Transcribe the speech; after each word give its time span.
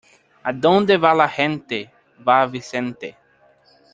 Adonde 0.51 0.97
va 0.97 1.13
la 1.13 1.27
gente, 1.29 1.79
va 2.27 2.43
Vicente. 2.47 3.15